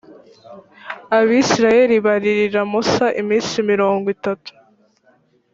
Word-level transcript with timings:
abayisraheli 1.17 1.95
baririra 2.05 2.61
musa 2.71 3.05
iminsi 3.21 3.55
mirongo 3.71 4.05
itatu, 4.15 4.51